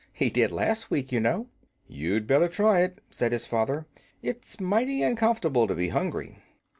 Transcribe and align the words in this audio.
He 0.11 0.31
did 0.31 0.51
last 0.51 0.89
week, 0.89 1.11
you 1.11 1.19
know." 1.19 1.45
"You'd 1.87 2.25
better 2.25 2.47
try 2.47 2.81
it," 2.81 3.01
said 3.11 3.31
his 3.31 3.45
father; 3.45 3.85
"it's 4.23 4.59
mighty 4.59 5.03
uncomfortable 5.03 5.67
to 5.67 5.75
be 5.75 5.89
hungry." 5.89 6.37